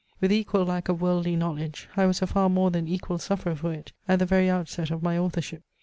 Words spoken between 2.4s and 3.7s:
more than equal sufferer